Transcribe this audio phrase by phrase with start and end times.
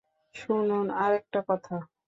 [0.35, 1.75] শুনুন, আরেকটা কথা।